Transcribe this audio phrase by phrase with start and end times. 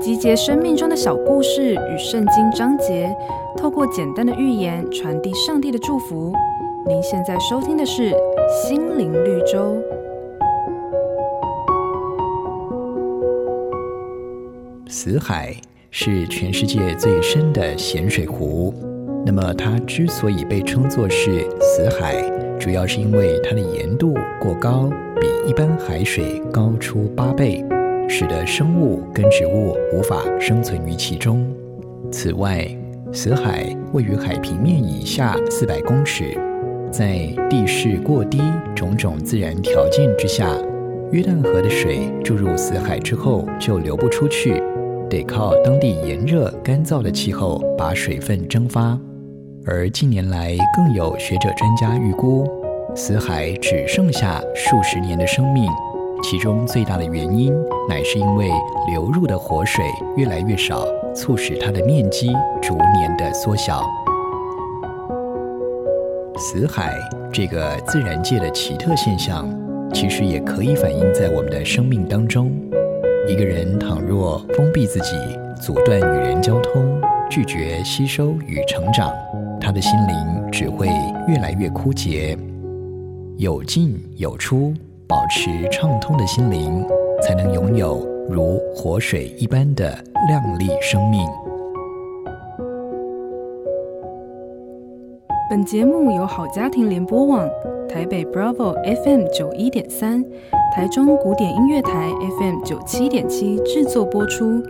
[0.00, 3.14] 集结生命中的小故事与圣经章节，
[3.56, 6.32] 透过简单的寓言传递上帝的祝福。
[6.86, 8.10] 您现在收听的是
[8.62, 9.76] 《心灵绿洲》。
[14.88, 15.54] 死海
[15.90, 18.72] 是全世界最深的咸水湖。
[19.26, 22.22] 那么，它之所以被称作是死海，
[22.58, 24.88] 主要是因为它的盐度过高，
[25.20, 27.62] 比一般海水高出八倍，
[28.08, 31.46] 使得生物跟植物无法生存于其中。
[32.10, 32.66] 此外，
[33.12, 36.36] 死海位于海平面以下四百公尺，
[36.90, 37.18] 在
[37.50, 38.40] 地势过低、
[38.74, 40.48] 种种自然条件之下，
[41.12, 44.62] 约旦河的水注入死海之后就流不出去，
[45.08, 48.98] 得靠当地炎热干燥的气候把水分蒸发。
[49.66, 52.48] 而近年来，更有学者专家预估，
[52.94, 55.70] 死海只剩下数十年的生命，
[56.22, 57.54] 其中最大的原因
[57.88, 58.50] 乃是因为
[58.90, 59.84] 流入的活水
[60.16, 62.28] 越来越少，促使它的面积
[62.60, 63.82] 逐年的缩小。
[66.36, 66.92] 死海
[67.32, 69.48] 这个自然界的奇特现象，
[69.94, 72.52] 其实也可以反映在我们的生命当中。
[73.26, 75.16] 一个人倘若封闭自己，
[75.60, 79.12] 阻断与人交通，拒绝吸收与成长，
[79.60, 80.88] 他的心灵只会
[81.26, 82.36] 越来越枯竭。
[83.36, 84.74] 有进有出，
[85.08, 86.86] 保持畅通的心灵，
[87.22, 91.26] 才能拥有如活水一般的亮丽生命。
[95.48, 97.48] 本节目由好家庭联播网、
[97.88, 100.22] 台北 Bravo FM 九一点三、
[100.74, 104.62] 台中古典音乐台 FM 九七点七制作播出。